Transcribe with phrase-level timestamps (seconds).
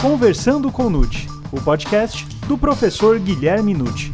[0.00, 4.12] Conversando com Nute, o podcast do professor Guilherme Nute.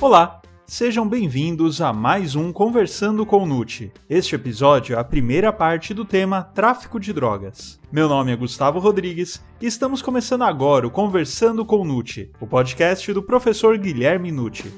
[0.00, 3.92] Olá, sejam bem-vindos a mais um Conversando com Nute.
[4.08, 7.78] Este episódio é a primeira parte do tema Tráfico de Drogas.
[7.92, 13.12] Meu nome é Gustavo Rodrigues e estamos começando agora o Conversando com Nute, o podcast
[13.12, 14.72] do professor Guilherme Nute.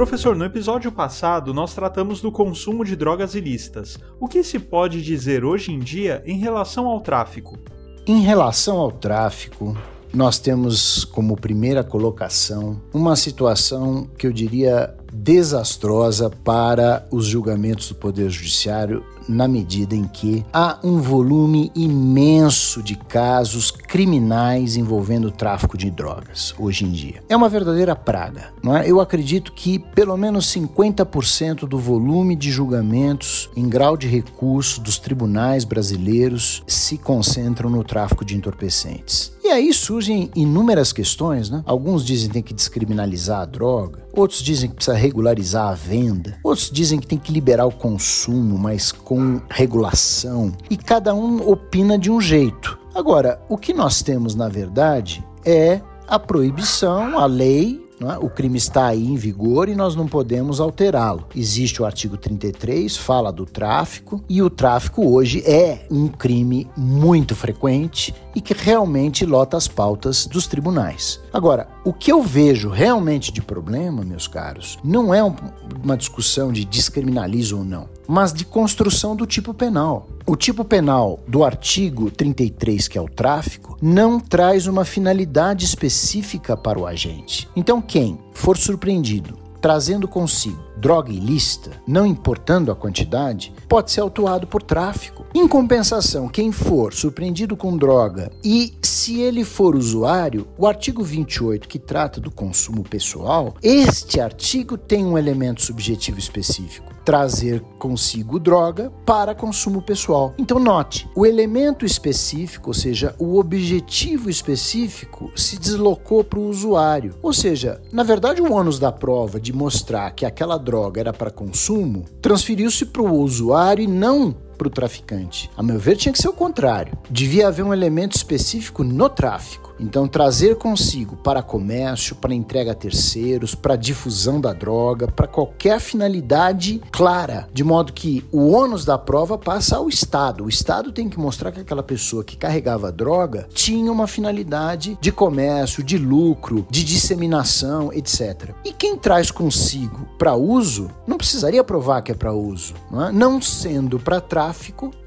[0.00, 3.98] Professor, no episódio passado nós tratamos do consumo de drogas ilícitas.
[4.18, 7.58] O que se pode dizer hoje em dia em relação ao tráfico?
[8.06, 9.76] Em relação ao tráfico,
[10.10, 17.94] nós temos como primeira colocação uma situação que eu diria desastrosa para os julgamentos do
[17.94, 25.78] Poder Judiciário na medida em que há um volume imenso de casos criminais envolvendo tráfico
[25.78, 27.22] de drogas hoje em dia.
[27.28, 28.90] É uma verdadeira praga, não é?
[28.90, 34.98] Eu acredito que pelo menos 50% do volume de julgamentos em grau de recurso dos
[34.98, 39.32] tribunais brasileiros se concentram no tráfico de entorpecentes.
[39.42, 41.62] E aí surgem inúmeras questões, né?
[41.64, 46.38] Alguns dizem que tem que descriminalizar a droga, outros dizem que precisa regularizar a venda,
[46.44, 51.98] outros dizem que tem que liberar o consumo, mas com regulação, e cada um opina
[51.98, 52.78] de um jeito.
[52.94, 58.16] Agora, o que nós temos na verdade é a proibição, a lei é?
[58.18, 61.26] O crime está aí em vigor e nós não podemos alterá-lo.
[61.36, 67.34] Existe o artigo 33, fala do tráfico, e o tráfico hoje é um crime muito
[67.36, 71.20] frequente e que realmente lota as pautas dos tribunais.
[71.32, 76.64] Agora, o que eu vejo realmente de problema, meus caros, não é uma discussão de
[76.64, 80.08] descriminalizo ou não, mas de construção do tipo penal.
[80.26, 86.56] O tipo penal do artigo 33, que é o tráfico, não traz uma finalidade específica
[86.56, 87.48] para o agente.
[87.54, 94.46] Então, quem for surpreendido trazendo consigo droga ilícita, não importando a quantidade, pode ser autuado
[94.46, 95.26] por tráfico.
[95.34, 101.68] Em compensação, quem for surpreendido com droga e se ele for usuário, o artigo 28
[101.68, 108.92] que trata do consumo pessoal, este artigo tem um elemento subjetivo específico trazer consigo droga
[109.04, 110.34] para consumo pessoal.
[110.38, 117.14] Então, note, o elemento específico, ou seja, o objetivo específico, se deslocou para o usuário.
[117.22, 121.30] Ou seja, na verdade, o ônus da prova de mostrar que aquela droga era para
[121.30, 125.50] consumo transferiu-se para o usuário e não para o traficante.
[125.56, 126.92] A meu ver, tinha que ser o contrário.
[127.08, 129.70] Devia haver um elemento específico no tráfico.
[129.80, 135.80] Então, trazer consigo para comércio, para entrega a terceiros, para difusão da droga, para qualquer
[135.80, 140.44] finalidade clara, de modo que o ônus da prova passa ao Estado.
[140.44, 144.98] O Estado tem que mostrar que aquela pessoa que carregava a droga tinha uma finalidade
[145.00, 148.50] de comércio, de lucro, de disseminação, etc.
[148.62, 152.74] E quem traz consigo para uso não precisaria provar que é para uso.
[152.90, 153.12] Não, é?
[153.12, 154.49] não sendo para tráfico,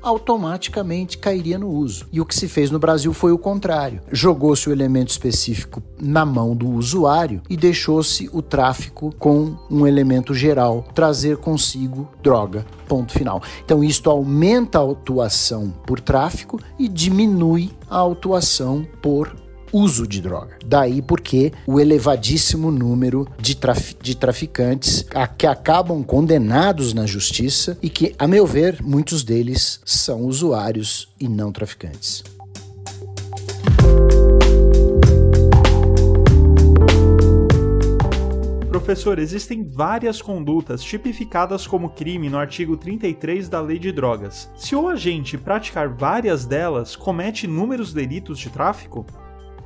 [0.02, 2.08] automaticamente cairia no uso.
[2.12, 4.02] E o que se fez no Brasil foi o contrário.
[4.12, 10.34] Jogou-se o elemento específico na mão do usuário e deixou-se o tráfico com um elemento
[10.34, 12.66] geral, trazer consigo droga.
[12.88, 13.42] Ponto final.
[13.64, 19.43] Então, isto aumenta a autuação por tráfico e diminui a autuação por
[19.74, 20.58] uso de droga.
[20.64, 23.58] Daí porque o elevadíssimo número de,
[24.02, 29.82] de traficantes a que acabam condenados na justiça e que, a meu ver, muitos deles
[29.84, 32.24] são usuários e não traficantes.
[38.70, 44.52] Professor, existem várias condutas tipificadas como crime no artigo 33 da Lei de Drogas.
[44.58, 49.06] Se o agente praticar várias delas, comete inúmeros delitos de tráfico?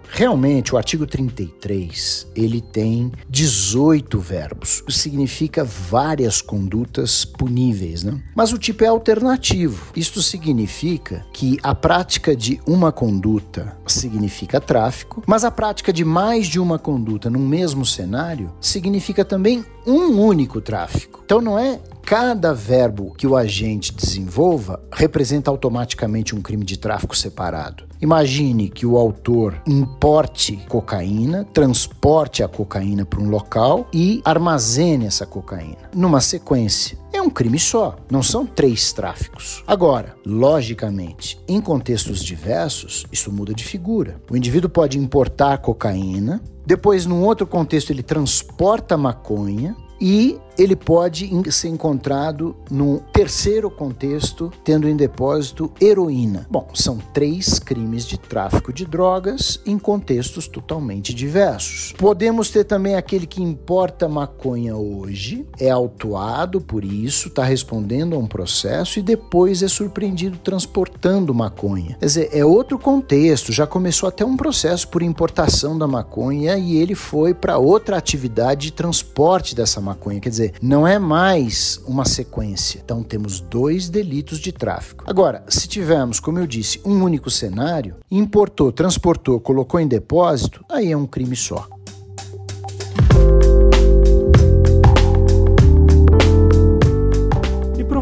[0.10, 4.84] Realmente, o artigo 33, ele tem 18 verbos.
[4.90, 8.22] Significa várias condutas puníveis, né?
[8.36, 9.92] Mas o tipo é alternativo.
[9.96, 16.48] Isto significa que a prática de uma conduta significa tráfico, mas a prática de mais
[16.48, 21.22] de uma conduta num mesmo cenário significa também um único tráfico.
[21.24, 27.14] Então não é cada verbo que o agente desenvolva representa automaticamente um crime de tráfico
[27.14, 27.84] separado.
[28.00, 35.26] Imagine que o autor importe cocaína, transporte a cocaína para um local e armazene essa
[35.26, 36.98] cocaína numa sequência.
[37.12, 39.62] É um crime só, não são três tráficos.
[39.68, 44.16] Agora, logicamente, em contextos diversos, isso muda de figura.
[44.32, 51.30] O indivíduo pode importar cocaína, depois, num outro contexto, ele transporta maconha, e ele pode
[51.52, 56.48] ser encontrado num terceiro contexto, tendo em depósito heroína.
[56.50, 61.94] Bom, são três crimes de tráfico de drogas em contextos totalmente diversos.
[61.98, 68.20] Podemos ter também aquele que importa maconha hoje, é autuado por isso, está respondendo a
[68.20, 71.98] um processo e depois é surpreendido transportando maconha.
[72.00, 76.78] Quer dizer, é outro contexto, já começou até um processo por importação da maconha e
[76.78, 79.87] ele foi para outra atividade de transporte dessa maconha.
[80.20, 82.82] Quer dizer, não é mais uma sequência.
[82.84, 85.04] Então temos dois delitos de tráfico.
[85.08, 90.92] Agora, se tivermos, como eu disse, um único cenário, importou, transportou, colocou em depósito, aí
[90.92, 91.68] é um crime só.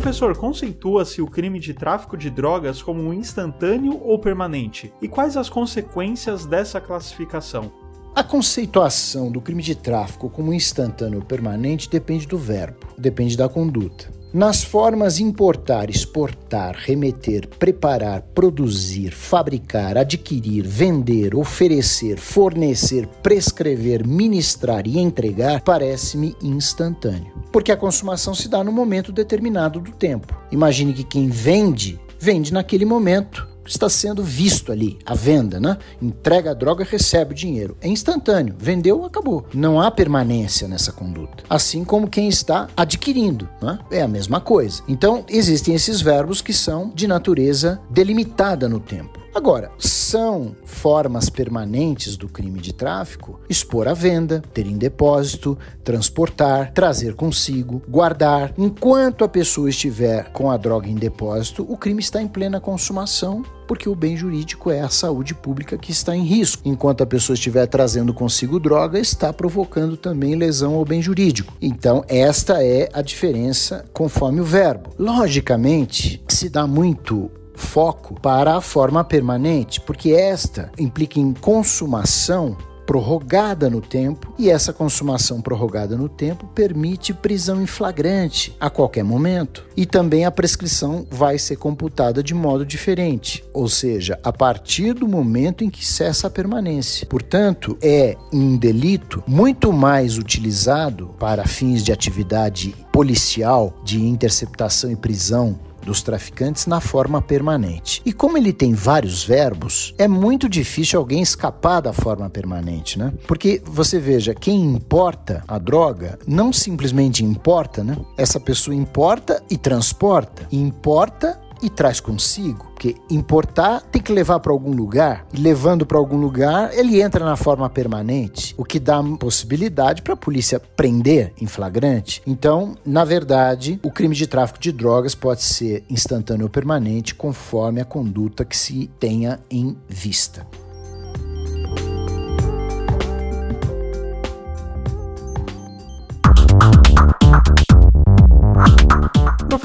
[0.06, 4.94] Professor, conceitua-se o crime de tráfico de drogas como instantâneo ou permanente?
[5.02, 7.72] E quais as consequências dessa classificação?
[8.16, 13.50] A conceituação do crime de tráfico como instantâneo ou permanente depende do verbo, depende da
[13.50, 14.10] conduta.
[14.34, 24.98] Nas formas importar, exportar, remeter, preparar, produzir, fabricar, adquirir, vender, oferecer, fornecer, prescrever, ministrar e
[24.98, 27.34] entregar, parece-me instantâneo.
[27.52, 30.34] Porque a consumação se dá no momento determinado do tempo.
[30.54, 35.78] Imagine que quem vende, vende naquele momento está sendo visto ali, a venda, né?
[36.02, 37.78] Entrega a droga, recebe o dinheiro.
[37.82, 38.56] É instantâneo.
[38.58, 39.46] Vendeu, acabou.
[39.54, 41.44] Não há permanência nessa conduta.
[41.50, 43.80] Assim como quem está adquirindo, né?
[43.92, 44.82] É a mesma coisa.
[44.88, 49.25] Então, existem esses verbos que são de natureza delimitada no tempo.
[49.36, 56.72] Agora, são formas permanentes do crime de tráfico expor à venda, ter em depósito, transportar,
[56.72, 58.54] trazer consigo, guardar.
[58.58, 63.44] Enquanto a pessoa estiver com a droga em depósito, o crime está em plena consumação
[63.68, 66.62] porque o bem jurídico é a saúde pública que está em risco.
[66.64, 71.54] Enquanto a pessoa estiver trazendo consigo droga, está provocando também lesão ao bem jurídico.
[71.62, 74.92] Então, esta é a diferença conforme o verbo.
[74.98, 83.70] Logicamente, se dá muito foco para a forma permanente, porque esta implica em consumação prorrogada
[83.70, 89.66] no tempo e essa consumação prorrogada no tempo permite prisão em flagrante a qualquer momento.
[89.76, 95.08] E também a prescrição vai ser computada de modo diferente, ou seja, a partir do
[95.08, 97.08] momento em que cessa a permanência.
[97.08, 104.96] Portanto, é um delito muito mais utilizado para fins de atividade policial, de interceptação e
[104.96, 108.02] prisão dos traficantes na forma permanente.
[108.06, 113.14] E como ele tem vários verbos, é muito difícil alguém escapar da forma permanente, né?
[113.28, 117.98] Porque você veja, quem importa a droga não simplesmente importa, né?
[118.18, 120.48] Essa pessoa importa e transporta.
[120.52, 125.98] Importa e traz consigo, porque importar tem que levar para algum lugar, e levando para
[125.98, 131.34] algum lugar, ele entra na forma permanente, o que dá possibilidade para a polícia prender
[131.42, 132.22] em flagrante.
[132.28, 137.82] Então, na verdade, o crime de tráfico de drogas pode ser instantâneo ou permanente, conforme
[137.82, 140.46] a conduta que se tenha em vista.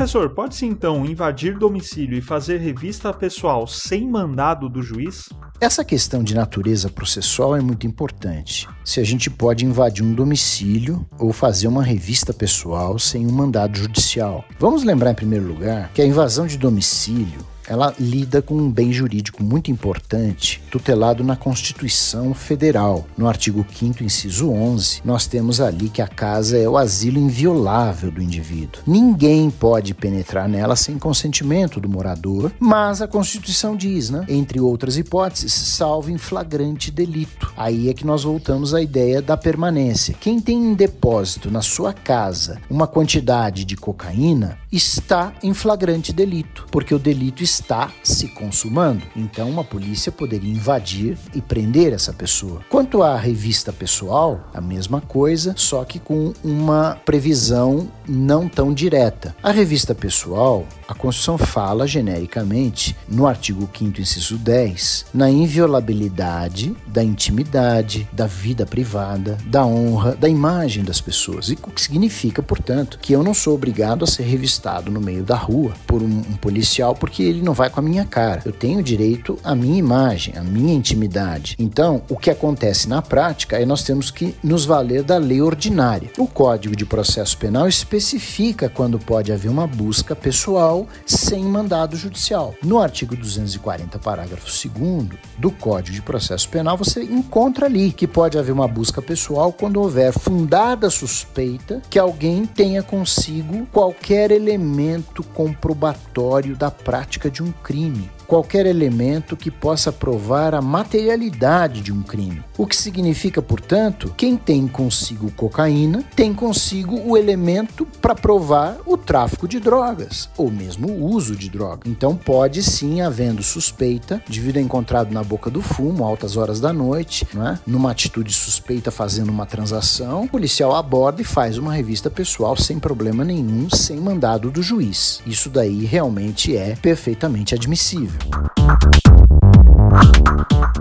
[0.00, 5.28] Professor, pode-se então invadir domicílio e fazer revista pessoal sem mandado do juiz?
[5.60, 8.66] Essa questão de natureza processual é muito importante.
[8.82, 13.76] Se a gente pode invadir um domicílio ou fazer uma revista pessoal sem um mandado
[13.76, 14.42] judicial.
[14.58, 18.92] Vamos lembrar, em primeiro lugar, que a invasão de domicílio ela lida com um bem
[18.92, 23.06] jurídico muito importante, tutelado na Constituição Federal.
[23.16, 28.10] No artigo 5 inciso 11, nós temos ali que a casa é o asilo inviolável
[28.10, 28.82] do indivíduo.
[28.84, 34.96] Ninguém pode penetrar nela sem consentimento do morador, mas a Constituição diz, né, entre outras
[34.96, 37.52] hipóteses, salvo em flagrante delito.
[37.56, 40.16] Aí é que nós voltamos à ideia da permanência.
[40.18, 46.66] Quem tem em depósito na sua casa uma quantidade de cocaína está em flagrante delito,
[46.72, 49.02] porque o delito está está se consumando.
[49.14, 52.60] Então, uma polícia poderia invadir e prender essa pessoa.
[52.68, 59.34] Quanto à revista pessoal, a mesma coisa, só que com uma previsão não tão direta.
[59.42, 67.00] A revista pessoal, a Constituição fala genericamente, no artigo 5, inciso 10, na inviolabilidade da
[67.00, 71.48] intimidade, da vida privada, da honra, da imagem das pessoas.
[71.48, 75.22] E o que significa, portanto, que eu não sou obrigado a ser revistado no meio
[75.22, 78.42] da rua por um, um policial porque ele não vai com a minha cara.
[78.44, 81.54] Eu tenho direito à minha imagem, à minha intimidade.
[81.56, 86.10] Então, o que acontece na prática é nós temos que nos valer da lei ordinária.
[86.18, 92.54] O Código de Processo Penal especifica quando pode haver uma busca pessoal sem mandado judicial.
[92.62, 98.38] No artigo 240, parágrafo 2 do Código de Processo Penal, você encontra ali que pode
[98.38, 106.56] haver uma busca pessoal quando houver fundada suspeita que alguém tenha consigo qualquer elemento comprobatório
[106.56, 112.44] da prática de um crime qualquer elemento que possa provar a materialidade de um crime.
[112.56, 118.96] O que significa, portanto, quem tem consigo cocaína tem consigo o elemento para provar o
[118.96, 121.80] tráfico de drogas ou mesmo o uso de droga.
[121.86, 126.72] Então pode sim, havendo suspeita, devido a encontrado na boca do fumo, altas horas da
[126.72, 127.58] noite, é?
[127.66, 132.78] numa atitude suspeita fazendo uma transação, o policial aborda e faz uma revista pessoal sem
[132.78, 135.20] problema nenhum, sem mandado do juiz.
[135.26, 138.19] Isso daí realmente é perfeitamente admissível.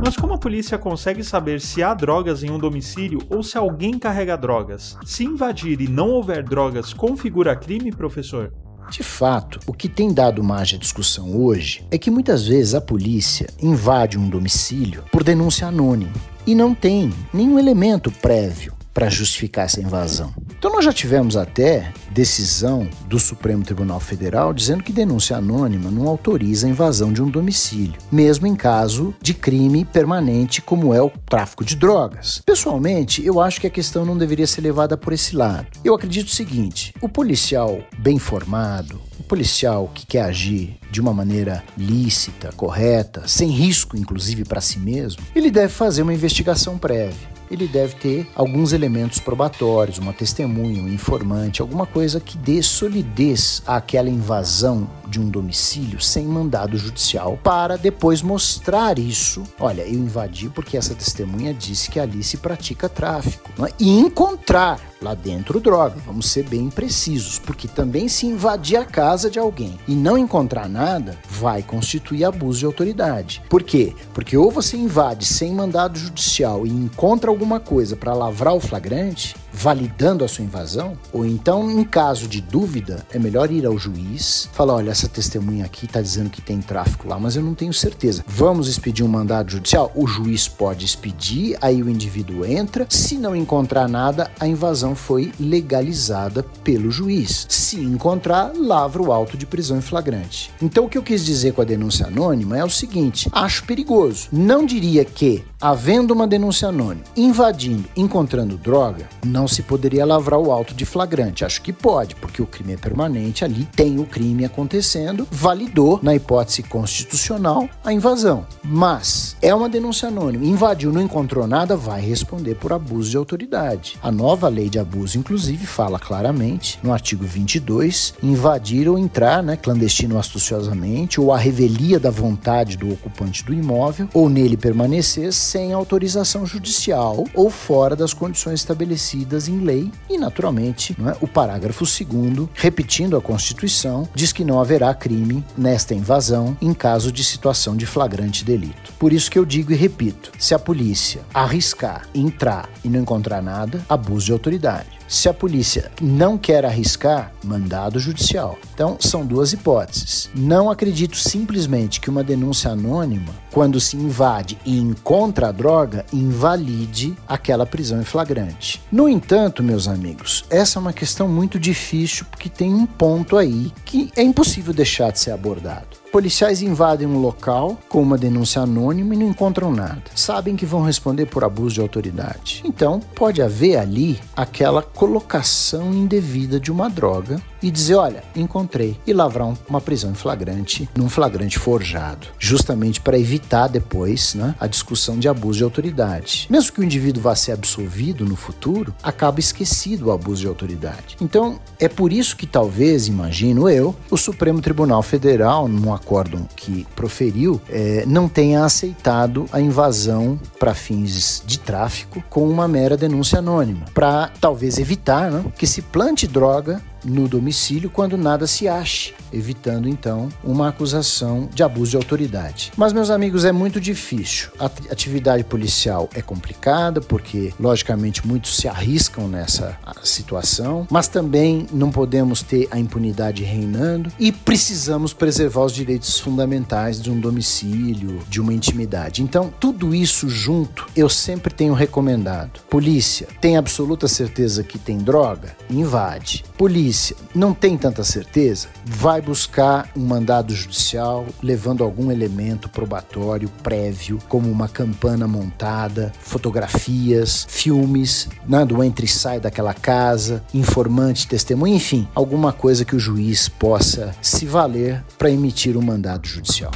[0.03, 3.99] Mas como a polícia consegue saber se há drogas em um domicílio ou se alguém
[3.99, 4.97] carrega drogas?
[5.05, 8.51] Se invadir e não houver drogas configura crime, professor?
[8.89, 12.81] De fato, o que tem dado margem à discussão hoje é que muitas vezes a
[12.81, 16.13] polícia invade um domicílio por denúncia anônima
[16.47, 20.33] e não tem nenhum elemento prévio para justificar essa invasão.
[20.57, 26.05] Então nós já tivemos até decisão do Supremo Tribunal Federal dizendo que denúncia anônima não
[26.05, 31.09] autoriza a invasão de um domicílio, mesmo em caso de crime permanente como é o
[31.09, 32.41] tráfico de drogas.
[32.45, 35.67] Pessoalmente, eu acho que a questão não deveria ser levada por esse lado.
[35.81, 41.13] Eu acredito o seguinte: o policial bem formado, o policial que quer agir de uma
[41.13, 47.38] maneira lícita, correta, sem risco inclusive para si mesmo, ele deve fazer uma investigação prévia
[47.49, 53.61] ele deve ter alguns elementos probatórios, uma testemunha, um informante, alguma coisa que dê solidez
[53.65, 59.43] àquela invasão de um domicílio sem mandado judicial, para depois mostrar isso.
[59.59, 63.51] Olha, eu invadi porque essa testemunha disse que ali se pratica tráfico.
[63.65, 63.71] É?
[63.79, 65.95] E encontrar lá dentro droga.
[66.05, 70.69] Vamos ser bem precisos, porque também se invadir a casa de alguém e não encontrar
[70.69, 73.41] nada, vai constituir abuso de autoridade.
[73.49, 73.93] Por quê?
[74.13, 79.35] Porque ou você invade sem mandado judicial e encontra alguma coisa para lavrar o flagrante,
[79.53, 84.49] validando a sua invasão, ou então, em caso de dúvida, é melhor ir ao juiz,
[84.53, 87.73] falar: olha, essa testemunha aqui está dizendo que tem tráfico lá, mas eu não tenho
[87.73, 88.23] certeza.
[88.27, 89.91] Vamos expedir um mandado judicial?
[89.95, 92.85] O juiz pode expedir, aí o indivíduo entra.
[92.89, 97.45] Se não encontrar nada, a invasão foi legalizada pelo juiz.
[97.49, 100.51] Se encontrar, lavra o auto de prisão em flagrante.
[100.61, 104.27] Então, o que eu quis dizer com a denúncia anônima é o seguinte: acho perigoso.
[104.31, 110.37] Não diria que, havendo uma denúncia anônima, invadindo, encontrando droga, não não se poderia lavrar
[110.37, 111.45] o auto de flagrante.
[111.45, 116.13] Acho que pode, porque o crime é permanente, ali tem o crime acontecendo, validou, na
[116.13, 118.45] hipótese constitucional, a invasão.
[118.61, 123.97] Mas é uma denúncia anônima, invadiu, não encontrou nada, vai responder por abuso de autoridade.
[124.03, 129.55] A nova lei de abuso, inclusive, fala claramente, no artigo 22, invadir ou entrar né,
[129.55, 135.31] clandestino ou astuciosamente, ou a revelia da vontade do ocupante do imóvel, ou nele permanecer
[135.31, 141.17] sem autorização judicial ou fora das condições estabelecidas em lei e, naturalmente, é?
[141.21, 147.11] o parágrafo 2, repetindo a Constituição, diz que não haverá crime nesta invasão em caso
[147.11, 148.93] de situação de flagrante delito.
[148.97, 153.41] Por isso que eu digo e repito: se a polícia arriscar entrar e não encontrar
[153.41, 154.98] nada, abuso de autoridade.
[155.09, 158.59] Se a polícia não quer arriscar, mandado judicial.
[158.75, 160.29] Então, são duas hipóteses.
[160.35, 167.17] Não acredito simplesmente que uma denúncia anônima, quando se invade e encontra a droga, invalide
[167.27, 168.79] aquela prisão em flagrante.
[168.91, 173.73] No entanto, meus amigos, essa é uma questão muito difícil porque tem um ponto aí
[173.83, 175.97] que é impossível deixar de ser abordado.
[176.11, 180.01] Policiais invadem um local com uma denúncia anônima e não encontram nada.
[180.15, 182.63] Sabem que vão responder por abuso de autoridade.
[182.65, 189.13] Então, pode haver ali aquela colocação indevida de uma droga e dizer: olha, encontrei, e
[189.13, 195.19] lavrar uma prisão em flagrante, num flagrante forjado, justamente para evitar depois né, a discussão
[195.19, 196.47] de abuso de autoridade.
[196.49, 201.17] Mesmo que o indivíduo vá ser absolvido no futuro, acaba esquecido o abuso de autoridade.
[201.21, 206.87] Então, é por isso que talvez, imagino eu, o Supremo Tribunal Federal, num acórdão que
[206.95, 213.39] proferiu, é, não tenha aceitado a invasão para fins de tráfico com uma mera denúncia
[213.39, 219.13] anônima, para talvez evitar né, que se plante droga no domicílio quando nada se ache,
[219.31, 222.71] evitando então uma acusação de abuso de autoridade.
[222.75, 224.49] Mas, meus amigos, é muito difícil.
[224.59, 231.91] A atividade policial é complicada porque, logicamente, muitos se arriscam nessa situação, mas também não
[231.91, 238.41] podemos ter a impunidade reinando e precisamos preservar os direitos fundamentais de um domicílio, de
[238.41, 239.23] uma intimidade.
[239.23, 242.59] Então, tudo isso junto, eu sempre tenho recomendado.
[242.69, 245.55] Polícia, tem absoluta certeza que tem droga?
[245.69, 246.43] Invade.
[246.57, 253.49] Polícia polícia não tem tanta certeza, vai buscar um mandado judicial levando algum elemento probatório
[253.61, 261.27] prévio, como uma campana montada, fotografias, filmes, né, do entra e sai daquela casa, informante,
[261.27, 266.71] testemunha, enfim, alguma coisa que o juiz possa se valer para emitir um mandado judicial.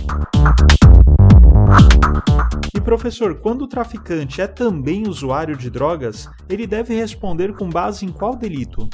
[2.75, 8.05] E professor, quando o traficante é também usuário de drogas, ele deve responder com base
[8.05, 8.88] em qual delito?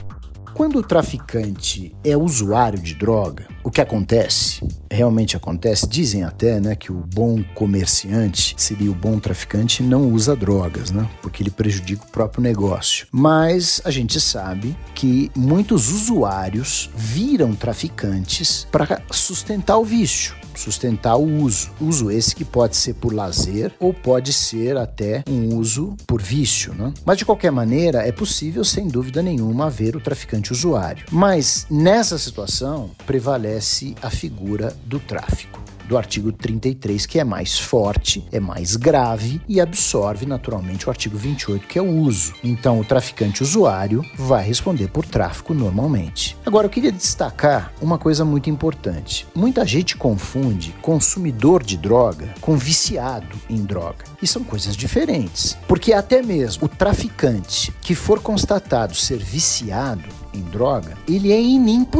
[0.53, 6.75] Quando o traficante é usuário de droga, o que acontece, realmente acontece, dizem até né,
[6.75, 11.07] que o bom comerciante seria o bom traficante não usa drogas, né?
[11.21, 13.07] Porque ele prejudica o próprio negócio.
[13.11, 21.41] Mas a gente sabe que muitos usuários viram traficantes para sustentar o vício sustentar o
[21.41, 21.71] uso.
[21.79, 26.73] Uso esse que pode ser por lazer ou pode ser até um uso por vício,
[26.73, 26.93] né?
[27.05, 31.05] Mas de qualquer maneira, é possível, sem dúvida nenhuma, ver o traficante usuário.
[31.11, 38.23] Mas nessa situação prevalece a figura do tráfico do artigo 33, que é mais forte,
[38.31, 42.35] é mais grave e absorve naturalmente o artigo 28, que é o uso.
[42.43, 46.37] Então, o traficante usuário vai responder por tráfico normalmente.
[46.45, 49.25] Agora, eu queria destacar uma coisa muito importante.
[49.33, 54.05] Muita gente confunde consumidor de droga com viciado em droga.
[54.21, 55.57] E são coisas diferentes.
[55.67, 61.98] Porque até mesmo o traficante que for constatado ser viciado em droga, ele é inimputável.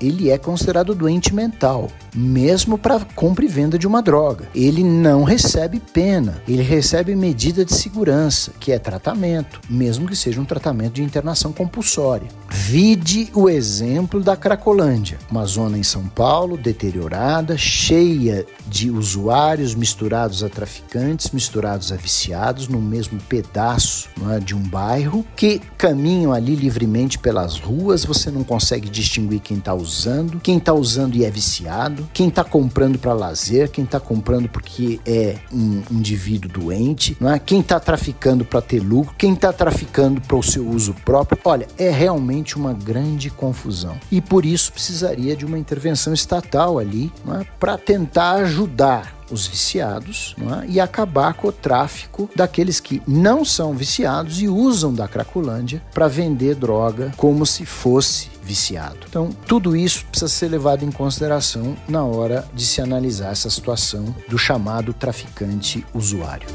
[0.00, 4.48] Ele é considerado doente mental, mesmo para compra e venda de uma droga.
[4.54, 10.40] Ele não recebe pena, ele recebe medida de segurança, que é tratamento, mesmo que seja
[10.40, 12.28] um tratamento de internação compulsória.
[12.50, 20.44] Vide o exemplo da Cracolândia, uma zona em São Paulo deteriorada, cheia de usuários misturados
[20.44, 26.54] a traficantes, misturados a viciados, no mesmo pedaço é, de um bairro, que caminham ali
[26.54, 31.30] livremente pelas ruas, você não consegue distinguir quem está usando, quem está usando e é
[31.30, 37.30] viciado, quem está comprando para lazer, quem está comprando porque é um indivíduo doente, não
[37.30, 37.38] é?
[37.38, 41.38] quem está traficando para ter lucro, quem está traficando para o seu uso próprio.
[41.44, 43.96] Olha, é realmente uma grande confusão.
[44.10, 47.46] E por isso precisaria de uma intervenção estatal ali é?
[47.58, 50.66] para tentar ajudar os viciados é?
[50.68, 56.08] e acabar com o tráfico daqueles que não são viciados e usam da Cracolândia para
[56.08, 59.06] vender droga como se fosse viciado.
[59.08, 64.14] Então, tudo isso precisa ser levado em consideração na hora de se analisar essa situação
[64.28, 66.48] do chamado traficante usuário.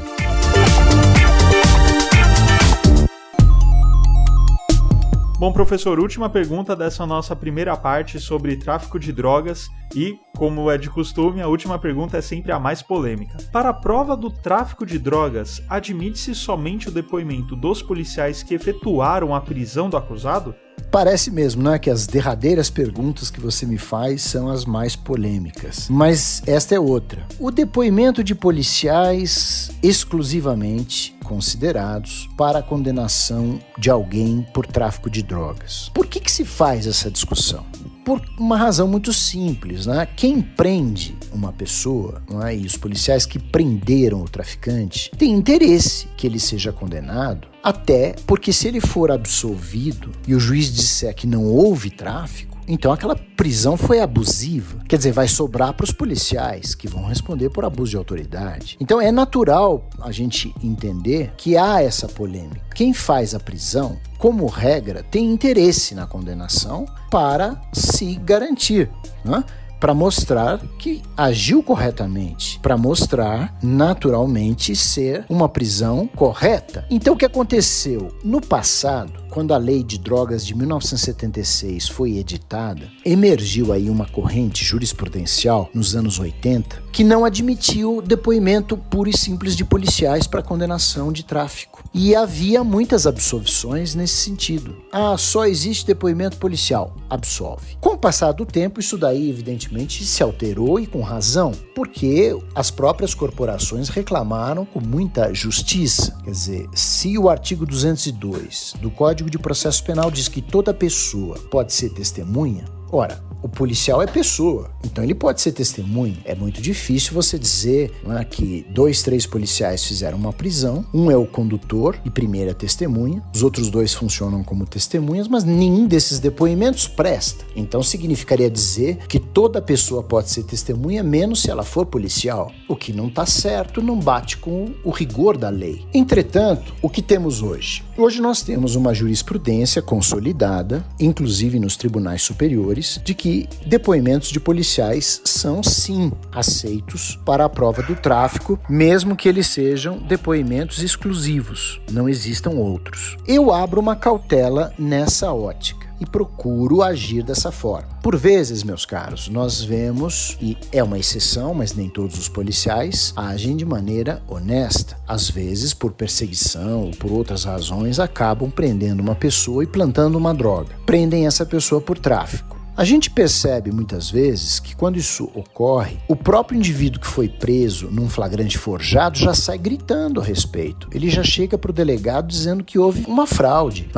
[5.38, 10.76] Bom, professor, última pergunta dessa nossa primeira parte sobre tráfico de drogas e, como é
[10.76, 13.38] de costume, a última pergunta é sempre a mais polêmica.
[13.52, 19.32] Para a prova do tráfico de drogas, admite-se somente o depoimento dos policiais que efetuaram
[19.32, 20.56] a prisão do acusado?
[20.90, 24.96] Parece mesmo, não é que as derradeiras perguntas que você me faz são as mais
[24.96, 25.86] polêmicas.
[25.90, 27.26] Mas esta é outra.
[27.38, 35.90] O depoimento de policiais exclusivamente considerados para a condenação de alguém por tráfico de drogas.
[35.92, 37.66] Por que, que se faz essa discussão?
[38.08, 40.08] Por uma razão muito simples, né?
[40.16, 42.56] Quem prende uma pessoa, é?
[42.56, 48.50] e os policiais que prenderam o traficante, têm interesse que ele seja condenado, até porque
[48.50, 53.76] se ele for absolvido e o juiz disser que não houve tráfico, então aquela prisão
[53.76, 54.78] foi abusiva.
[54.86, 58.76] Quer dizer, vai sobrar para os policiais que vão responder por abuso de autoridade.
[58.78, 62.60] Então é natural a gente entender que há essa polêmica.
[62.74, 68.90] Quem faz a prisão, como regra, tem interesse na condenação para se garantir.
[69.24, 69.42] Né?
[69.80, 76.84] para mostrar que agiu corretamente, para mostrar naturalmente ser uma prisão correta.
[76.90, 82.88] Então o que aconteceu no passado quando a lei de drogas de 1976 foi editada,
[83.04, 89.54] emergiu aí uma corrente jurisprudencial nos anos 80 que não admitiu depoimento puro e simples
[89.54, 91.84] de policiais para condenação de tráfico.
[91.94, 94.76] E havia muitas absolvições nesse sentido.
[94.90, 96.96] Ah, só existe depoimento policial.
[97.08, 97.76] Absolve.
[97.80, 102.70] Com o passar do tempo, isso daí evidentemente se alterou e com razão, porque as
[102.70, 106.16] próprias corporações reclamaram com muita justiça.
[106.24, 110.72] Quer dizer, se o artigo 202 do Código Código de Processo Penal diz que toda
[110.72, 116.16] pessoa pode ser testemunha, Ora, o policial é pessoa, então ele pode ser testemunha.
[116.24, 121.16] É muito difícil você dizer é, que dois, três policiais fizeram uma prisão, um é
[121.16, 126.88] o condutor e primeira testemunha, os outros dois funcionam como testemunhas, mas nenhum desses depoimentos
[126.88, 127.44] presta.
[127.54, 132.74] Então significaria dizer que toda pessoa pode ser testemunha, menos se ela for policial, o
[132.74, 135.84] que não está certo, não bate com o rigor da lei.
[135.94, 137.84] Entretanto, o que temos hoje?
[137.96, 144.40] Hoje nós temos uma jurisprudência consolidada, inclusive nos tribunais superiores, de que que depoimentos de
[144.40, 151.78] policiais são sim aceitos para a prova do tráfico, mesmo que eles sejam depoimentos exclusivos,
[151.90, 153.18] não existam outros.
[153.26, 157.88] Eu abro uma cautela nessa ótica e procuro agir dessa forma.
[158.02, 163.12] Por vezes, meus caros, nós vemos, e é uma exceção, mas nem todos os policiais
[163.14, 164.96] agem de maneira honesta.
[165.06, 170.32] Às vezes, por perseguição ou por outras razões, acabam prendendo uma pessoa e plantando uma
[170.32, 170.74] droga.
[170.86, 172.57] Prendem essa pessoa por tráfico.
[172.78, 177.88] A gente percebe muitas vezes que quando isso ocorre, o próprio indivíduo que foi preso
[177.90, 180.88] num flagrante forjado já sai gritando a respeito.
[180.94, 183.90] Ele já chega para o delegado dizendo que houve uma fraude,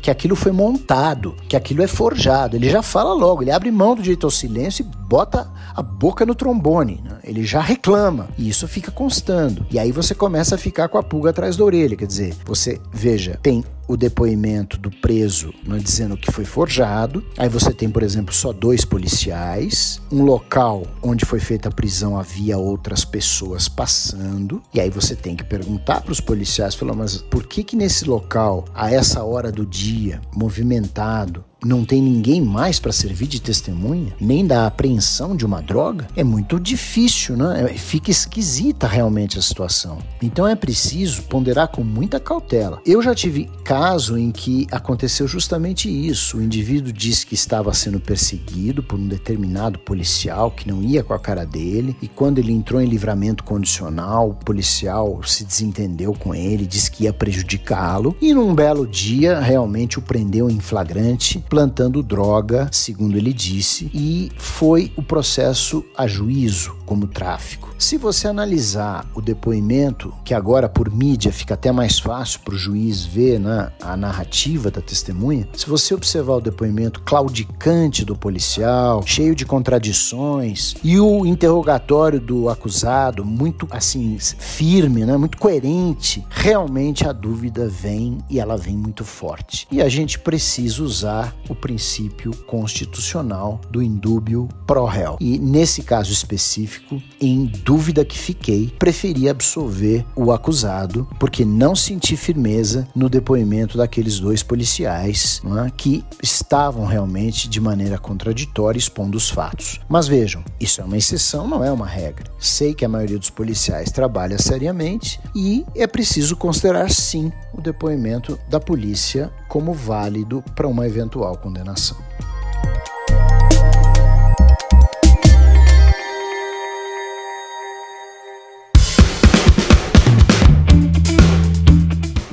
[0.00, 2.56] que, aquilo foi montado, que aquilo é forjado.
[2.56, 6.24] Ele já fala logo, ele abre mão do direito ao silêncio e bota a boca
[6.24, 7.02] no trombone.
[7.04, 7.18] Né?
[7.22, 9.66] Ele já reclama e isso fica constando.
[9.70, 11.94] E aí você começa a ficar com a pulga atrás da orelha.
[11.94, 17.24] Quer dizer, você veja, tem o depoimento do preso né, dizendo que foi forjado.
[17.38, 20.00] Aí você tem, por exemplo, só dois policiais.
[20.12, 24.62] Um local onde foi feita a prisão havia outras pessoas passando.
[24.72, 28.04] E aí você tem que perguntar para os policiais, falar, mas por que que nesse
[28.06, 34.14] local, a essa hora do dia, movimentado, não tem ninguém mais para servir de testemunha,
[34.20, 37.64] nem da apreensão de uma droga, é muito difícil, né?
[37.64, 39.98] É, fica esquisita realmente a situação.
[40.22, 42.80] Então é preciso ponderar com muita cautela.
[42.86, 46.38] Eu já tive caso em que aconteceu justamente isso.
[46.38, 51.14] O indivíduo disse que estava sendo perseguido por um determinado policial que não ia com
[51.14, 56.34] a cara dele, e quando ele entrou em livramento condicional, o policial se desentendeu com
[56.34, 62.02] ele, disse que ia prejudicá-lo, e num belo dia realmente o prendeu em flagrante plantando
[62.02, 67.68] droga, segundo ele disse, e foi o processo a juízo como tráfico.
[67.78, 72.58] Se você analisar o depoimento, que agora por mídia fica até mais fácil para o
[72.58, 79.02] juiz ver né, a narrativa da testemunha, se você observar o depoimento claudicante do policial,
[79.06, 87.06] cheio de contradições, e o interrogatório do acusado muito assim firme, né, muito coerente, realmente
[87.06, 89.68] a dúvida vem e ela vem muito forte.
[89.70, 95.16] E a gente precisa usar o princípio constitucional do indúbio pro réu.
[95.20, 102.16] E nesse caso específico, em dúvida que fiquei, preferi absolver o acusado porque não senti
[102.16, 105.70] firmeza no depoimento daqueles dois policiais é?
[105.76, 109.80] que estavam realmente de maneira contraditória expondo os fatos.
[109.88, 112.30] Mas vejam, isso é uma exceção, não é uma regra.
[112.38, 118.38] Sei que a maioria dos policiais trabalha seriamente e é preciso considerar sim o depoimento
[118.48, 121.98] da polícia como válido para uma eventual condenação.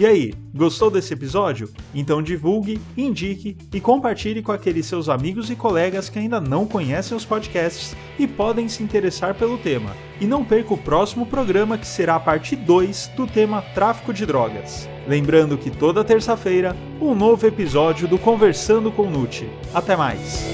[0.05, 1.67] E aí, gostou desse episódio?
[1.91, 7.17] Então divulgue, indique e compartilhe com aqueles seus amigos e colegas que ainda não conhecem
[7.17, 9.97] os podcasts e podem se interessar pelo tema.
[10.21, 14.27] E não perca o próximo programa que será a parte 2 do tema tráfico de
[14.27, 14.87] drogas.
[15.07, 19.49] Lembrando que toda terça-feira, um novo episódio do Conversando com Nute.
[19.73, 20.45] Até mais!